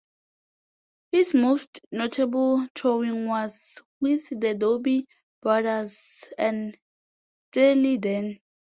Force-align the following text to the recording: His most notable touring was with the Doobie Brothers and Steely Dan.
His 1.11 1.35
most 1.35 1.79
notable 1.91 2.67
touring 2.73 3.27
was 3.27 3.77
with 3.99 4.27
the 4.29 4.55
Doobie 4.55 5.05
Brothers 5.43 6.23
and 6.39 6.75
Steely 7.51 7.99
Dan. 7.99 8.39